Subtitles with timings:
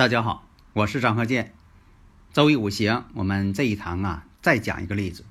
[0.00, 1.52] 大家好，我是张鹤剑。
[2.32, 5.26] 周易五行，我们这一堂啊，再讲一个例子。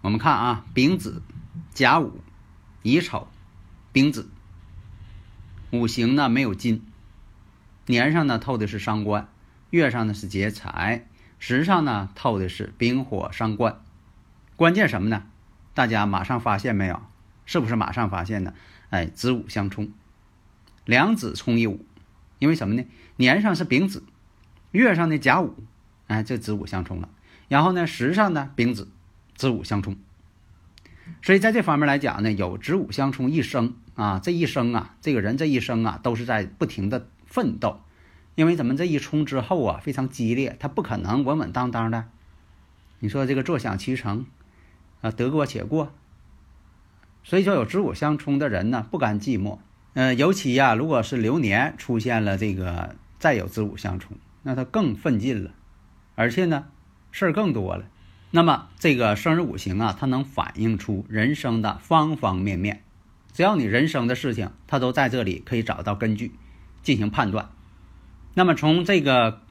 [0.00, 1.20] 我们看啊，丙子、
[1.74, 2.22] 甲午、
[2.82, 3.28] 乙丑、
[3.92, 4.30] 丙子，
[5.70, 6.82] 五行呢没有金，
[7.84, 9.28] 年上呢透的是伤官，
[9.68, 11.06] 月上呢是劫财，
[11.38, 13.82] 时上呢透的是丙火伤官。
[14.56, 15.24] 关键什么呢？
[15.74, 17.02] 大家马上发现没有？
[17.44, 18.54] 是不是马上发现呢？
[18.88, 19.92] 哎，子午相冲，
[20.86, 21.84] 两子冲一午。
[22.40, 22.84] 因为什么呢？
[23.16, 24.02] 年上是丙子，
[24.72, 25.54] 月上呢甲午，
[26.08, 27.08] 哎，这子午相冲了。
[27.46, 28.88] 然后呢，时上呢丙子，
[29.36, 29.96] 子午相冲。
[31.22, 37.80] 所以在这方面来讲呢，有子午相冲一生啊，这一生啊，这个人这一生啊，都是在不停的奋斗。
[38.36, 42.06] 因为咱们这一冲之后啊，非常激烈，他不可能稳稳当当的。
[43.00, 44.24] 你说这个坐享其成
[45.02, 45.92] 啊，得过且过。
[47.22, 49.58] 所以说有子午相冲的人呢，不甘寂寞。
[49.94, 55.50] 呃，尤其呀，如果是流年出现了这个再有子午相冲，那他更奋进了，
[56.14, 56.66] 而且呢，
[57.10, 57.86] 事儿更多了。
[58.30, 62.84] 那么这个生日五行啊，它能反映出人生的方方面面。
[63.32, 66.32] 只要你人生的事情，它都在这里可以找到根据
[66.82, 67.50] 进行判断。
[68.34, 69.42] 那么从这个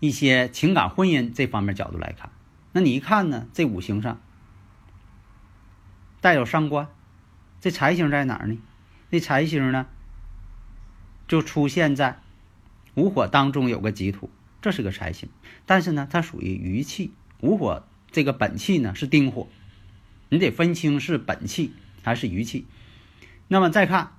[0.00, 2.30] 一些情感婚姻这方面角度来看，
[2.72, 4.20] 那你一看呢，这五行上
[6.20, 6.88] 带有伤官，
[7.60, 8.58] 这财星在哪儿呢？
[9.14, 9.86] 这财星呢，
[11.28, 12.18] 就出现在
[12.96, 14.28] 午火当中有个己土，
[14.60, 15.28] 这是个财星，
[15.66, 17.12] 但是呢，它属于余气。
[17.38, 19.46] 午火这个本气呢是丁火，
[20.30, 22.66] 你得分清是本气还是余气。
[23.46, 24.14] 那么再看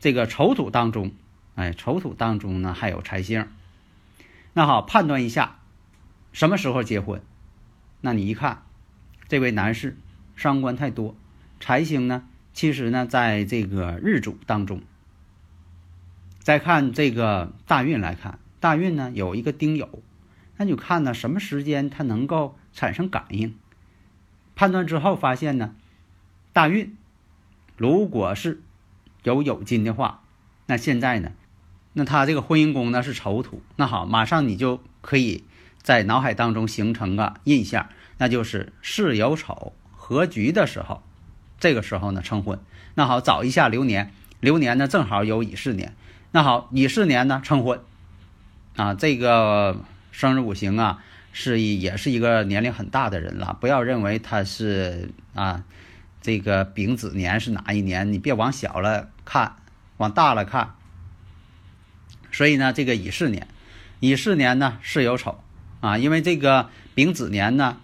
[0.00, 1.12] 这个丑土当中，
[1.54, 3.46] 哎，丑土当中呢还有财星。
[4.52, 5.60] 那好，判断一下
[6.32, 7.22] 什么时候结婚？
[8.00, 8.64] 那你一看，
[9.28, 9.96] 这位男士
[10.34, 11.14] 伤官太多，
[11.60, 12.24] 财星呢？
[12.60, 14.82] 其实呢，在这个日主当中，
[16.40, 19.88] 再看这个大运来看，大运呢有一个丁酉，
[20.58, 23.56] 那就看呢什么时间它能够产生感应。
[24.54, 25.74] 判断之后发现呢，
[26.52, 26.98] 大运
[27.78, 28.60] 如果是
[29.22, 30.22] 有酉金的话，
[30.66, 31.32] 那现在呢，
[31.94, 35.44] 那他这个婚姻宫呢是丑土，那好，马上你就可以
[35.80, 37.88] 在脑海当中形成个印象，
[38.18, 41.02] 那就是巳酉丑合局的时候。
[41.60, 42.58] 这个时候呢，成婚。
[42.94, 45.94] 那好，找一下流年，流年呢正好有乙巳年。
[46.32, 47.80] 那好，乙巳年呢成婚，
[48.76, 53.56] 啊，这个生日五行啊，是也是一个年龄很大的人了。
[53.60, 55.62] 不要认为他是啊，
[56.20, 58.12] 这个丙子年是哪一年？
[58.12, 59.56] 你别往小了看，
[59.98, 60.74] 往大了看。
[62.32, 63.46] 所以呢，这个乙巳年，
[64.00, 65.42] 乙巳年呢是有丑
[65.80, 67.76] 啊，因为这个丙子年呢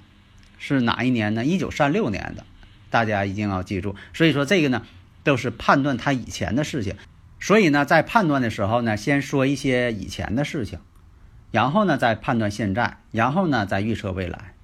[0.59, 1.45] 是哪一年呢？
[1.45, 2.45] 一九三六年的。
[2.91, 4.83] 大家一定要记住，所以说这个呢，
[5.25, 6.95] 都是判断他以前的事情。
[7.39, 10.79] 所以呢，在判断的时候呢，先说一些以前的事情，
[11.51, 14.55] 然后呢再判断现在，然后呢再预测未来。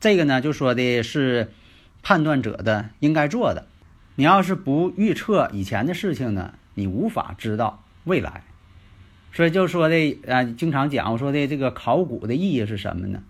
[0.00, 1.50] 这个呢就说的是
[2.02, 3.66] 判断者的应该做的。
[4.16, 8.42] 你要是不预测以前的事情呢，你无法知道未来。
[9.32, 13.22] 所以就说的啊，经常讲我说的这个考古的意义是什么呢？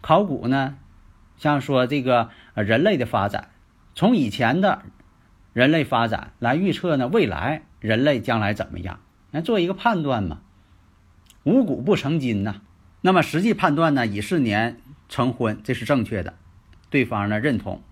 [0.00, 0.76] 考古呢，
[1.38, 3.48] 像说这个人类的发展。
[3.98, 4.82] 从以前的
[5.52, 9.00] 人类发展来预测呢，未来人类将来怎么样？
[9.32, 10.38] 来做一个判断嘛。
[11.42, 12.60] 五谷不成金呐。
[13.00, 16.34] 那么实际判断呢，乙巳年成婚，这是正确的。
[16.90, 17.82] 对方呢认同，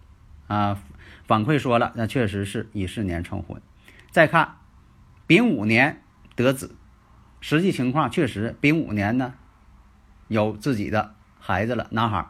[0.47, 0.81] 啊，
[1.25, 3.61] 反馈说了，那确实是乙巳年成婚。
[4.12, 4.59] 再看
[5.26, 6.05] 丙午年
[6.37, 6.76] 得子，
[7.41, 9.35] 实际情况确实丙午年呢
[10.29, 12.29] 有自己的孩子了，男孩。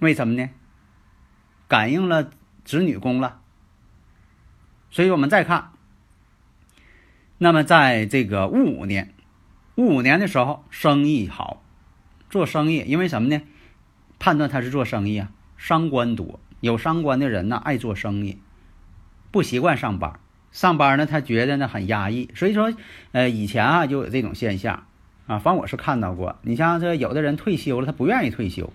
[0.00, 0.50] 为什么呢？
[1.68, 2.32] 感应了。
[2.64, 3.40] 子女宫了，
[4.90, 5.70] 所以我们再看，
[7.38, 9.14] 那么在这个戊午年，
[9.74, 11.62] 戊午年的时候，生意好，
[12.28, 13.42] 做生意，因为什么呢？
[14.18, 18.38] 判断他是做生意啊，伤官多，有伤官的人呢，爱做生意，
[19.30, 20.20] 不习惯上班，
[20.52, 22.72] 上班呢，他觉得呢很压抑，所以说，
[23.12, 24.86] 呃，以前啊就有这种现象。
[25.26, 28.72] 啊，反正我是看到过，你像这有的人退休了，他不愿意退休，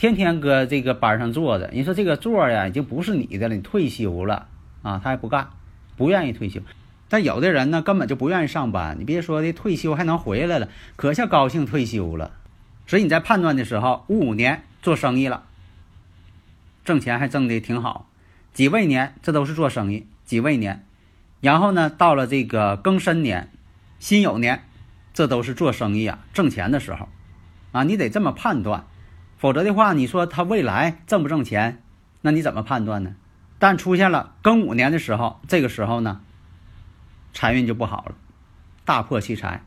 [0.00, 1.68] 天天搁这个班上坐着。
[1.74, 4.46] 你说这个座呀，已经不是你的了，你退休了
[4.80, 5.50] 啊，他还不干，
[5.98, 6.62] 不愿意退休。
[7.10, 8.96] 但有的人呢，根本就不愿意上班。
[8.98, 12.30] 你别说的退休还能回来了，可下高兴退休了。
[12.86, 15.42] 所以你在判断的时候，戊午年做生意了，
[16.82, 18.08] 挣钱还挣的挺好。
[18.54, 20.06] 己未年，这都是做生意。
[20.24, 20.82] 己未年，
[21.42, 23.50] 然后呢，到了这个庚申年、
[23.98, 24.64] 辛酉年，
[25.12, 27.06] 这都是做生意啊，挣钱的时候，
[27.72, 28.86] 啊，你得这么判断。
[29.40, 31.82] 否则的话，你说他未来挣不挣钱，
[32.20, 33.16] 那你怎么判断呢？
[33.58, 36.20] 但出现了庚午年的时候，这个时候呢？
[37.32, 38.14] 财运就不好了，
[38.84, 39.62] 大破其财，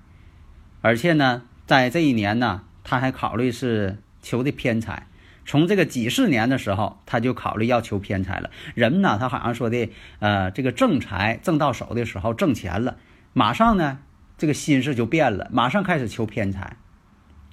[0.81, 5.07] 而且呢，在这一年呢，他还考虑是求的偏财。
[5.43, 8.51] 从这个己巳年的时候，他就考虑要求偏财了。
[8.75, 12.97] 人呢，他好像说的，呃，这个正财挣到手的时候挣钱了，
[13.33, 13.97] 马上呢，
[14.37, 16.77] 这个心事就变了，马上开始求偏财。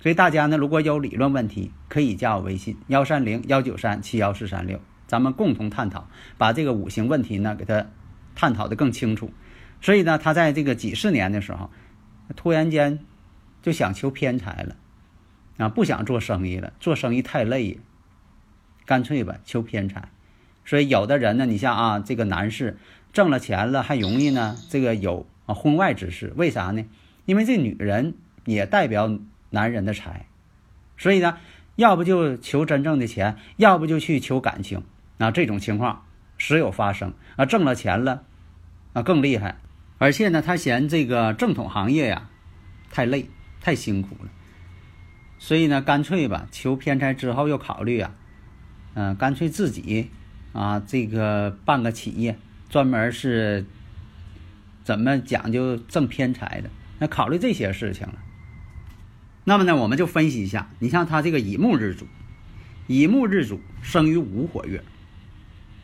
[0.01, 6.09] 所以大家呢，如果有理论问题，可以加我微信幺三零幺九三七幺四三六，咱们共同探讨，
[6.39, 7.87] 把这个五行问题呢，给他
[8.35, 9.31] 探讨的更清楚。
[9.83, 11.71] 所以呢，他在这个几十年的时候，
[12.35, 12.99] 突然间
[13.63, 14.77] 就想求偏财了，
[15.59, 17.79] 啊，不想做生意了，做生意太累，
[18.87, 20.09] 干脆吧求偏财。
[20.65, 22.79] 所以有的人呢，你像啊，这个男士
[23.13, 26.33] 挣了钱了，还容易呢，这个有啊婚外之事。
[26.37, 26.85] 为啥呢？
[27.27, 28.15] 因为这女人
[28.47, 29.19] 也代表
[29.51, 30.27] 男人的财，
[30.97, 31.39] 所以呢，
[31.77, 34.83] 要不就求真正的钱，要不就去求感情。
[35.19, 36.07] 那这种情况
[36.39, 38.25] 时有发生啊，挣了钱了，
[38.93, 39.57] 啊更厉害。
[39.99, 42.31] 而且呢，他嫌这个正统行业呀
[42.91, 43.29] 太累、
[43.61, 44.31] 太辛苦了，
[45.39, 48.15] 所以呢，干脆吧，求偏财之后又考虑啊，
[48.95, 50.11] 嗯，干脆自己
[50.53, 52.39] 啊，这个办个企业，
[52.71, 53.67] 专门是
[54.85, 58.15] 怎么讲究挣偏财的，那考虑这些事情了。
[59.51, 62.07] 那么呢，我们就分析一下，你像他这个乙木日主，
[62.87, 64.85] 乙木日主生于午火月，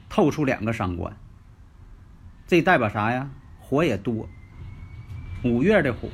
[0.09, 1.17] 透出两个伤官，
[2.47, 3.29] 这代表啥呀？
[3.59, 4.29] 火也多，
[5.43, 6.11] 五月的火，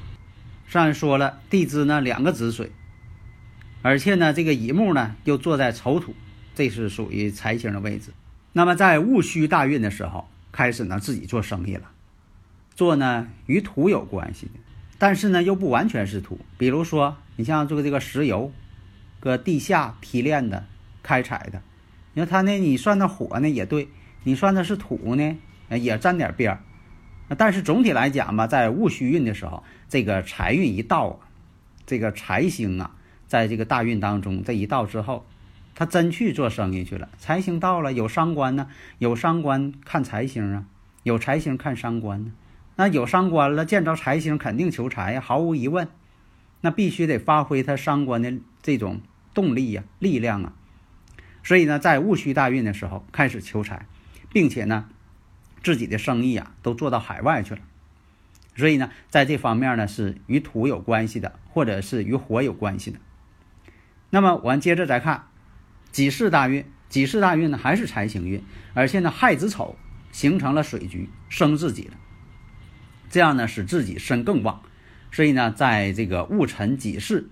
[0.66, 2.72] 上面说了，地支呢两个子水，
[3.82, 6.14] 而且呢这个乙木呢又坐在丑土，
[6.54, 8.14] 这是属于财星的位置。
[8.54, 11.90] 那么在戊戌大运的时候，开始呢自己做生意了，
[12.74, 14.50] 做呢与土有关系，
[14.96, 16.40] 但是呢又不完全是土。
[16.56, 18.52] 比如说你像做这个石油，
[19.20, 20.64] 搁地下提炼的、
[21.02, 21.62] 开采的，
[22.12, 23.88] 你说他呢，你算的火呢也对，
[24.24, 25.36] 你算的是土呢，
[25.70, 26.60] 也沾点边儿。
[27.38, 31.18] 但是总体来讲吧，在戊戌运的时候，这个财运一到，
[31.86, 32.94] 这个财星啊，
[33.26, 35.24] 在这个大运当中这一到之后，
[35.74, 37.08] 他真去做生意去了。
[37.16, 38.68] 财星到了，有伤官呢，
[38.98, 40.66] 有伤官看财星啊，
[41.04, 42.32] 有财星看伤官呢。
[42.76, 45.88] 那有伤官了，见着财星肯定求财呀，毫无疑问。
[46.62, 48.32] 那必须得发挥他伤官的
[48.62, 49.02] 这种
[49.34, 50.54] 动力呀、力量啊。
[51.44, 53.86] 所以呢，在戊戌大运的时候开始求财，
[54.32, 54.88] 并且呢。
[55.64, 57.60] 自己的生意啊，都做到海外去了，
[58.56, 62.98] 所以呢，在这方面呢，是与土有关系的，或者是与火有关系的。
[64.10, 65.28] 那么我们接着再看
[65.92, 68.42] 己巳大运，己巳大运呢还是财星运，
[68.74, 69.76] 而且呢亥子丑
[70.10, 71.94] 形成了水局，生自己了，
[73.08, 74.62] 这样呢使自己身更旺。
[75.12, 77.28] 所以呢，在这个戊辰己巳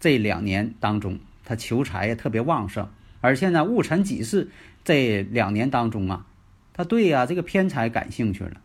[0.00, 2.88] 这两年当中，他求财也特别旺盛，
[3.20, 4.48] 而且呢戊辰己巳
[4.84, 6.26] 这两年当中啊。
[6.72, 8.60] 他对呀，这个偏财感兴趣了，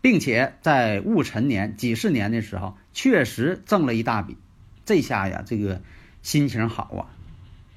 [0.00, 4.36] 并且在戊辰年、己巳年的时候，确实挣了一大笔。
[4.84, 5.82] 这下呀，这个
[6.22, 7.10] 心情好啊，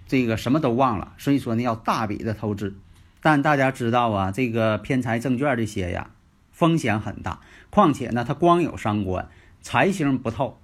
[0.08, 1.14] 这个什么都忘了。
[1.18, 2.76] 所以说呢，要大笔的投资。
[3.22, 6.12] 但大家知道啊，这个偏财证券这些呀，
[6.52, 7.42] 风险很大。
[7.72, 9.28] 况且呢，它光有伤官，
[9.62, 10.58] 财星不透，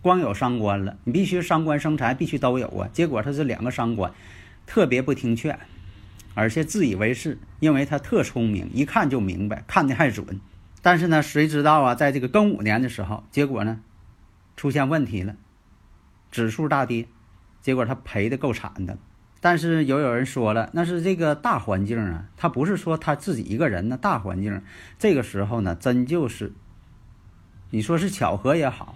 [0.00, 2.88] 光有伤官了，你必须伤官生财，必须都有啊。
[2.92, 4.12] 结果他是两个伤官，
[4.66, 5.58] 特别不听劝。
[6.34, 10.38] 而且自以为是，因为他特聪明，一看就明白，看的还准。
[10.82, 13.80] 但是呢，谁知道啊，在这个庚午年的时候，结果呢，
[14.54, 15.34] 出现问题了，
[16.30, 17.08] 指数大跌，
[17.62, 18.98] 结果他赔的够惨的。
[19.40, 24.62] 但是有有人说了，那是这个大环境啊，他不是说他自己一个人呢，大环境
[24.98, 26.52] 这个时候呢，真就是，
[27.76, 28.94] 你说是巧合也好，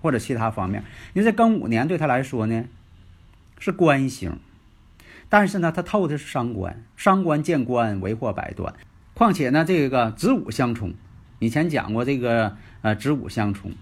[0.00, 2.64] 或者其他方面，因为这庚午年对他来说呢，
[3.58, 4.38] 是官星。
[5.28, 8.72] 但是呢，他透的是伤官，伤官见官为祸百端。
[9.14, 10.94] 况且呢，这个子午相冲，
[11.40, 13.72] 以前讲过这个呃子午相冲，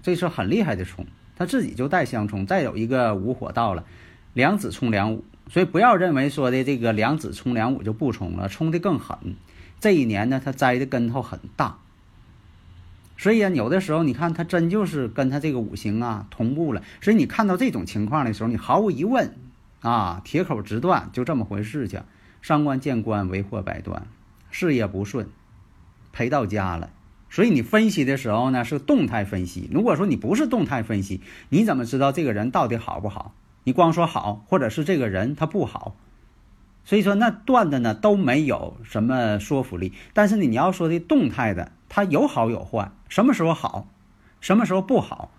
[0.00, 2.46] 这是很厉害的冲，他自己就带相冲。
[2.46, 3.84] 再有一个午火到了，
[4.32, 9.18] 两子冲两午，所以不要认为说的这个两子冲两午就不冲了，冲的更狠。
[9.80, 11.78] 这一年呢，他栽的跟头很大。
[13.22, 16.82] 所以啊，有的时候你看他真就是跟他这个五行啊同步了。
[17.00, 19.36] 所以你看到这种情况的时候，你毫无疑问。
[19.78, 22.02] 啊，铁口直断，就这么回事情。
[22.40, 24.08] 伤官见官，为祸百端，
[24.50, 25.28] 事业不顺，
[26.12, 26.90] 赔到家了。
[27.30, 29.68] 所以你分析的时候呢，是动态分析。
[29.72, 33.34] 如果说你不是动态分析，你怎么知道这个人到底好不好？
[33.62, 35.96] 你光说好，或者是这个人他不好，
[36.84, 39.92] 所以说那断的呢都没有什么说服力。
[40.12, 43.86] 但是你要说的动态的，它有好有坏，什么时候好，
[44.40, 45.30] 什么时候不好，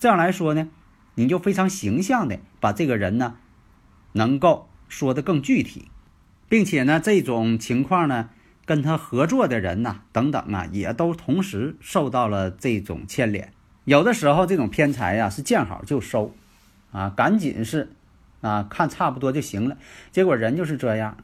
[0.00, 0.68] 这样来说呢，
[1.14, 3.36] 你就非常形象的把这个人呢，
[4.14, 5.92] 能够说的更具体，
[6.48, 8.30] 并且呢，这种情况呢。
[8.66, 13.52] 跟他合作的人呐，等等啊，也都同时受到了这种牵连。
[13.84, 16.32] 有的时候这种偏财呀，是见好就收，
[16.92, 17.92] 啊，赶紧是，
[18.42, 19.76] 啊，看差不多就行了。
[20.12, 21.16] 结果人就是这样，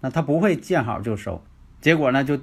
[0.00, 1.42] 那他不会见好就收，
[1.80, 2.38] 结果呢就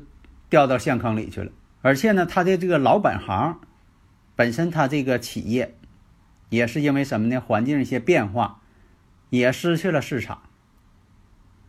[0.50, 1.52] 掉到陷坑里去了。
[1.82, 3.60] 而且呢，他的这个老本行，
[4.36, 5.76] 本身他这个企业，
[6.50, 7.40] 也是因为什么呢？
[7.42, 8.62] 环境一些变化，
[9.30, 10.42] 也失去了市场。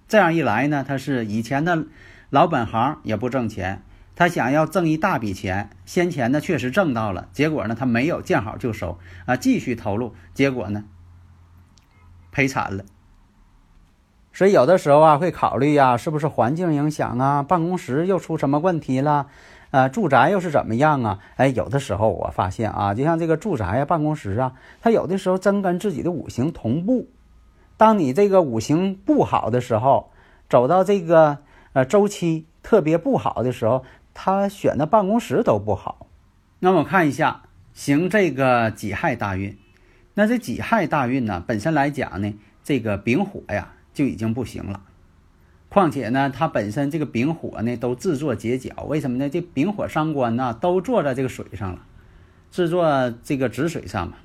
[0.07, 1.87] 这样一来呢，他是以前的。
[2.31, 3.83] 老本行也不挣钱，
[4.17, 10.85] 他想要挣一大笔钱，先前呢确实挣到了，结果呢他没有见好就收啊，继续投入，结果呢
[12.31, 12.87] 赔惨了。
[14.33, 19.29] 所以有的时候啊会考虑呀，是不是环境影响啊，办公室又出什么问题了，
[19.73, 21.19] 呃，住宅又是怎么样啊？
[21.35, 27.09] 哎，有的时候我发现啊，就像这个住宅呀、办公室啊，它有的时候真跟自己的五行同步。
[27.77, 30.13] 当你这个五行不好的时候，
[30.49, 31.39] 走到这个。
[31.75, 36.07] 呃，周期特别不好的时候，他选的办公室都不好。
[36.59, 39.57] 那么看一下，行这个己亥大运，
[40.13, 44.83] 那这己亥大运呢，本身来讲呢，这个丙火呀就已经不行了。
[45.73, 49.31] 况且呢，它本身这个丙火呢都制作结角，为什么呢？
[49.31, 51.79] 这丙火伤官呢都坐在这个水上了，
[52.51, 54.19] 制作这个子水上嘛。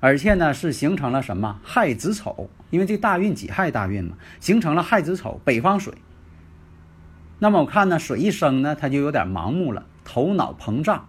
[0.00, 2.50] 而且呢是形成了什么亥子丑？
[2.68, 5.94] 因为这大运己亥大运嘛，形成了亥子丑，北方水。
[7.38, 11.08] 那么我看呢，水一生呢，他就有点盲目了，头脑膨胀，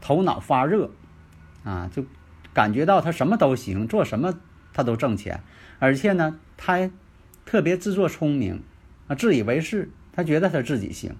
[0.00, 0.92] 头脑发热，
[1.64, 2.04] 啊，就
[2.52, 4.32] 感觉到他什么都行，做什么
[4.72, 5.40] 他都挣钱，
[5.80, 6.88] 而且呢，他
[7.44, 8.62] 特别自作聪明，
[9.06, 11.16] 啊，自以为是，他觉得他自己行。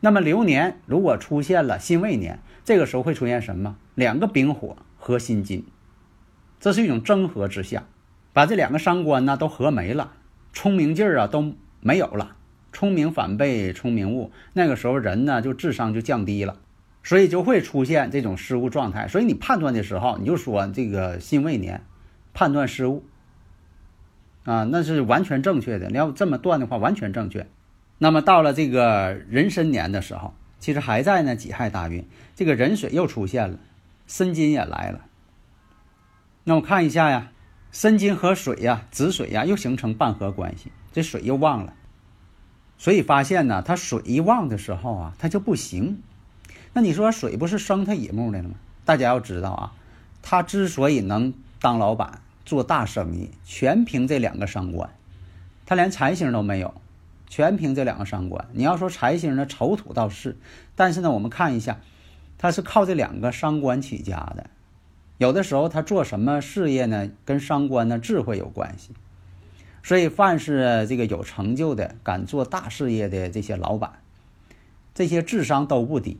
[0.00, 3.76] 那么流年如果出现了辛未年，这个时候会出现什么？
[3.94, 5.64] 两个丙火合辛金，
[6.60, 7.84] 这是一种争合之下，
[8.32, 10.12] 把这两个伤官呢都合没了，
[10.52, 12.36] 聪明劲儿啊都没有了。
[12.72, 16.60] 聪明反被聪明误，那个时候人呢就智商就降低了，
[17.02, 19.08] 所以就会出现这种失误状态。
[19.08, 21.82] 所以你判断的时候，你就说这个辛未年
[22.34, 23.04] 判断失误
[24.48, 25.88] 啊，那是完全正确的。
[25.88, 27.46] 你要这么断的话，完全正确。
[27.98, 33.58] 那么到了这个壬申年的时候，其实还在呢己亥大运，这个壬水又出现了，
[34.06, 35.04] 申金也来了。
[36.44, 37.30] 那我看一下呀，
[37.72, 41.74] 申金和水呀、子水呀又形成半合关系，这水又旺了。
[42.78, 46.00] 所以发现呢，他水一旺的时候啊，他就不行。
[46.72, 48.54] 那你说水不是生他乙木的了吗？
[48.86, 49.72] 大家要知道啊，
[50.22, 54.88] 他之所以能当老板做大生意，全凭这两个商官。
[55.66, 56.72] 他连财星都没有，
[57.28, 58.48] 全凭这两个商官。
[58.54, 60.38] 你要说财星呢，丑土倒是，
[60.74, 61.78] 但是呢，我们看一下，
[62.38, 64.48] 他是靠这两个商官起家的。
[65.18, 68.92] 有的时候他做什么事业呢，跟商官的智慧有关系。
[69.82, 73.92] 所以，凡是这个有成就的、敢做大事业的这些老板，
[74.94, 76.16] 这些智商都不低。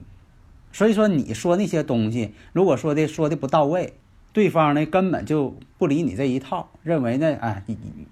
[0.73, 3.94] 所以说，你说那些东西，如果说的说的不到位，
[4.38, 7.61] 对方呢根本就不理你这一套，认为呢，啊，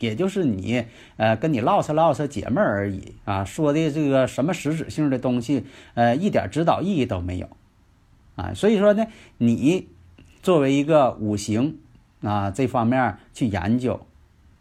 [0.01, 0.85] 也就是你
[1.19, 5.65] 呃跟你唠扯唠扯解闷而已啊，说的这个什么实质性的东西，
[5.95, 7.49] 呃，一点指导意义都没有
[8.35, 8.53] 啊。
[8.55, 9.07] 所以说呢，
[9.39, 9.87] 你
[10.43, 11.79] 作为一个五行
[12.23, 14.05] 啊这方面去研究。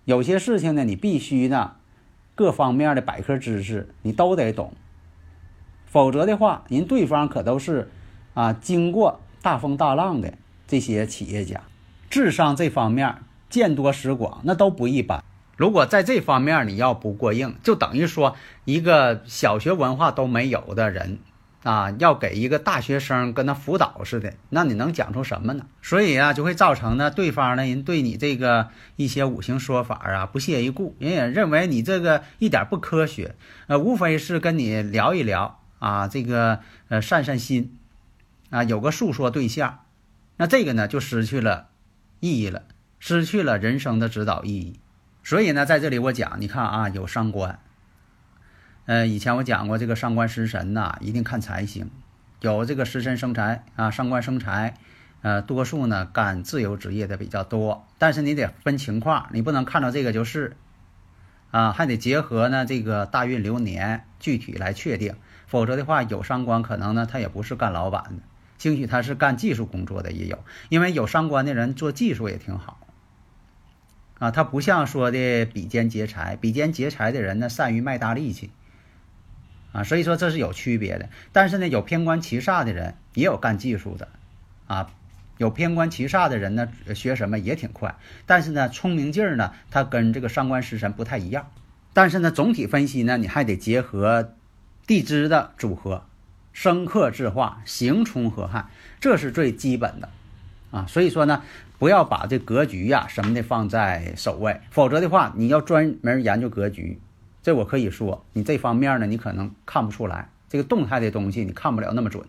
[0.03, 1.77] 有些事情呢，你必须呢，
[2.35, 4.71] 各方面的百科知识你都得懂，
[5.87, 7.89] 否则的话，人对方可都是
[8.35, 10.35] 啊经过大风大浪的
[10.67, 11.61] 这些企业家，
[12.09, 13.15] 智商这方面
[13.49, 15.23] 见多识广，那都不一般。
[15.57, 21.19] 如果在这方面你要不过硬，就等于说一个小学文化都没有的人。
[21.63, 25.65] 啊，要给一个大学生跟他辅导似的，那你能讲出什么呢？
[25.81, 33.33] 所以啊，就会造成呢，对方呢人对你这个一些五行说法啊不屑一顾，人也认为你这个一点不科学，
[33.65, 37.75] 呃，无非是跟你聊一聊啊，这个呃散散心，
[38.51, 39.79] 啊，有个诉说对象，
[40.37, 41.69] 那这个呢就失去了
[42.19, 42.63] 意义了，
[42.99, 44.79] 失去了人生的指导意义。
[45.23, 47.59] 所以呢，在这里我讲，你看啊，有伤官。
[48.85, 51.89] 呃，以前我讲过，这个伤官食神呐，一定看财星，
[52.41, 54.75] 有这个食神生财啊，伤官生财，
[55.23, 60.55] 呃，多数呢干自由职业的比较多，但是你得分情况，你不能看到这个就是，
[61.49, 65.15] 啊，还得结合呢这个大运流年具体来确定，
[65.47, 68.21] 否则的话有伤官可能呢他也不是干老板的，
[68.57, 72.87] 兴许他是干技术工作的也有，因为有伤官的人做技术也挺好，
[74.19, 78.51] 啊，他不像说的比肩劫财，比肩劫财的人呢善于卖大力气，
[79.71, 84.07] 啊，所以说这是有区别的，但是呢有偏官七煞的人也有干技术的，
[84.67, 84.89] 啊。
[85.37, 91.51] 有偏官七煞的人呢，学什么也挺快，但是呢，聪明劲儿呢，他跟这个伤官食神不太一样。
[91.91, 94.33] 但是呢，总体分析呢，你还得结合
[94.87, 96.05] 地支的组合，
[96.55, 98.65] 生克制化，刑冲合害，
[98.99, 100.09] 这是最基本的
[100.71, 100.87] 啊。
[100.87, 101.43] 所以说呢，
[101.77, 106.97] 不要把这格局呀什么的放在首位，否则的话，你要专门研究格局，
[107.43, 112.25] 这我可以说，你这方面呢，你可能看不出来这个动态的东西，你看不了那么准。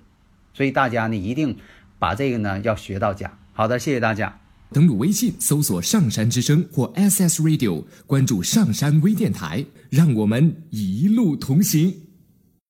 [0.52, 1.56] 所以大家呢，一定。
[1.98, 3.38] 把这个呢要学到家。
[3.54, 4.38] 好的，谢谢大家。
[4.70, 12.05] 登录微信搜索“上山之声”或 SS Radio，关注上山微电台，让我们一路同行。